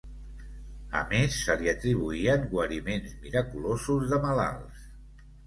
[0.99, 4.83] A més, se li atribuïen guariments miraculosos de malalts.